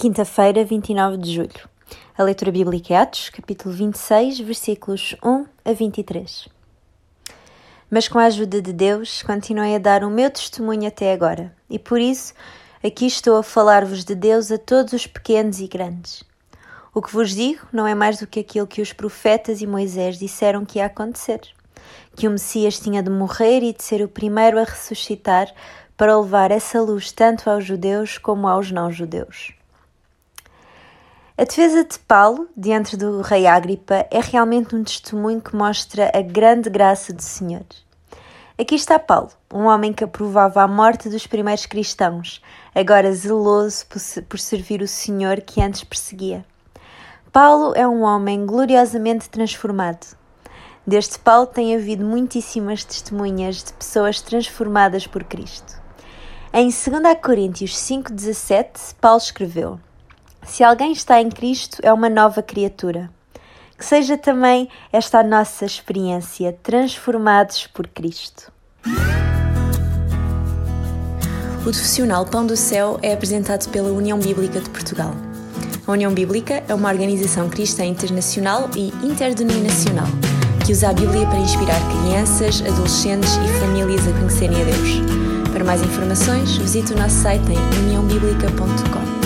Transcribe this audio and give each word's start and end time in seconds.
Quinta-feira, 0.00 0.64
29 0.64 1.18
de 1.18 1.34
julho. 1.34 1.68
A 2.16 2.22
leitura 2.22 2.50
bíblica 2.50 2.94
é 2.94 2.96
Atos, 2.96 3.28
capítulo 3.28 3.74
26, 3.74 4.40
versículos 4.40 5.14
1 5.22 5.44
a 5.62 5.74
23. 5.74 6.48
Mas 7.90 8.08
com 8.08 8.18
a 8.18 8.24
ajuda 8.24 8.62
de 8.62 8.72
Deus, 8.72 9.20
continuei 9.20 9.76
a 9.76 9.78
dar 9.78 10.02
o 10.02 10.08
meu 10.08 10.30
testemunho 10.30 10.88
até 10.88 11.12
agora, 11.12 11.54
e 11.68 11.78
por 11.78 12.00
isso 12.00 12.32
aqui 12.82 13.04
estou 13.04 13.36
a 13.36 13.42
falar-vos 13.42 14.02
de 14.02 14.14
Deus 14.14 14.50
a 14.50 14.56
todos 14.56 14.94
os 14.94 15.06
pequenos 15.06 15.60
e 15.60 15.68
grandes. 15.68 16.24
O 16.94 17.02
que 17.02 17.12
vos 17.12 17.34
digo 17.34 17.60
não 17.70 17.86
é 17.86 17.94
mais 17.94 18.18
do 18.20 18.26
que 18.26 18.40
aquilo 18.40 18.66
que 18.66 18.80
os 18.80 18.94
profetas 18.94 19.60
e 19.60 19.66
Moisés 19.66 20.18
disseram 20.18 20.64
que 20.64 20.78
ia 20.78 20.86
acontecer: 20.86 21.42
que 22.16 22.26
o 22.26 22.30
Messias 22.30 22.80
tinha 22.80 23.02
de 23.02 23.10
morrer 23.10 23.62
e 23.62 23.74
de 23.74 23.82
ser 23.82 24.00
o 24.00 24.08
primeiro 24.08 24.58
a 24.58 24.64
ressuscitar 24.64 25.52
para 25.94 26.18
levar 26.18 26.50
essa 26.50 26.80
luz 26.80 27.12
tanto 27.12 27.50
aos 27.50 27.66
judeus 27.66 28.16
como 28.16 28.48
aos 28.48 28.72
não-judeus. 28.72 29.59
A 31.40 31.44
defesa 31.44 31.82
de 31.84 31.98
Paulo 32.00 32.50
diante 32.54 32.98
do 32.98 33.22
rei 33.22 33.46
Agripa 33.46 34.06
é 34.10 34.20
realmente 34.20 34.76
um 34.76 34.84
testemunho 34.84 35.40
que 35.40 35.56
mostra 35.56 36.12
a 36.14 36.20
grande 36.20 36.68
graça 36.68 37.14
do 37.14 37.22
Senhor. 37.22 37.64
Aqui 38.58 38.74
está 38.74 38.98
Paulo, 38.98 39.30
um 39.50 39.64
homem 39.64 39.90
que 39.90 40.04
aprovava 40.04 40.60
a 40.60 40.68
morte 40.68 41.08
dos 41.08 41.26
primeiros 41.26 41.64
cristãos, 41.64 42.42
agora 42.74 43.10
zeloso 43.14 43.86
por 44.28 44.38
servir 44.38 44.82
o 44.82 44.86
Senhor 44.86 45.40
que 45.40 45.62
antes 45.62 45.82
perseguia. 45.82 46.44
Paulo 47.32 47.72
é 47.74 47.88
um 47.88 48.02
homem 48.02 48.44
gloriosamente 48.44 49.30
transformado. 49.30 50.14
Desde 50.86 51.18
Paulo 51.18 51.46
tem 51.46 51.74
havido 51.74 52.04
muitíssimas 52.04 52.84
testemunhas 52.84 53.64
de 53.64 53.72
pessoas 53.72 54.20
transformadas 54.20 55.06
por 55.06 55.24
Cristo. 55.24 55.80
Em 56.52 56.64
2 56.64 56.84
Coríntios 57.22 57.74
5,17, 57.76 58.94
Paulo 59.00 59.16
escreveu: 59.16 59.80
se 60.46 60.64
alguém 60.64 60.92
está 60.92 61.20
em 61.20 61.28
Cristo, 61.28 61.78
é 61.82 61.92
uma 61.92 62.08
nova 62.08 62.42
criatura. 62.42 63.10
Que 63.76 63.84
seja 63.84 64.18
também 64.18 64.68
esta 64.92 65.20
a 65.20 65.22
nossa 65.22 65.64
experiência, 65.64 66.56
transformados 66.62 67.66
por 67.66 67.88
Cristo. 67.88 68.52
O 71.60 71.62
profissional 71.62 72.26
Pão 72.26 72.46
do 72.46 72.56
Céu 72.56 72.98
é 73.02 73.12
apresentado 73.12 73.70
pela 73.70 73.90
União 73.90 74.18
Bíblica 74.18 74.60
de 74.60 74.70
Portugal. 74.70 75.14
A 75.86 75.92
União 75.92 76.12
Bíblica 76.12 76.62
é 76.68 76.74
uma 76.74 76.90
organização 76.90 77.48
cristã 77.48 77.84
internacional 77.84 78.70
e 78.76 78.88
interdenominacional 79.04 80.06
que 80.70 80.72
usa 80.72 80.90
a 80.90 80.92
Bíblia 80.92 81.26
para 81.26 81.38
inspirar 81.38 81.80
crianças, 81.88 82.62
adolescentes 82.62 83.34
e 83.36 83.60
famílias 83.60 84.06
a 84.06 84.12
conhecerem 84.12 84.62
a 84.62 84.64
Deus. 84.64 85.50
Para 85.52 85.64
mais 85.64 85.82
informações, 85.82 86.56
visite 86.58 86.92
o 86.92 86.96
nosso 86.96 87.16
site 87.16 87.42
em 87.50 87.78
uniãobíblica.com. 87.86 89.19